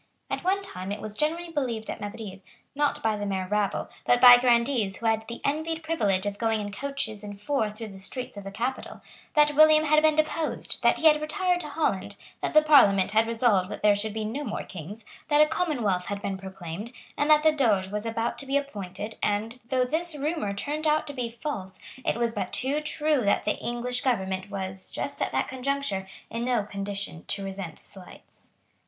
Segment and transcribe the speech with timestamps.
[0.31, 2.41] At one time it was generally believed at Madrid,
[2.73, 6.59] not by the mere rabble, but by Grandees who had the envied privilege of going
[6.59, 9.01] in coaches and four through the streets of the capital,
[9.35, 13.27] that William had been deposed, that he had retired to Holland, that the Parliament had
[13.27, 17.29] resolved that there should be no more kings, that a commonwealth had been proclaimed, and
[17.29, 21.13] that a Doge was about to be appointed and, though this rumour turned out to
[21.13, 25.47] be false, it was but too true that the English government was, just at that
[25.47, 28.49] conjuncture, in no condition to resent slights.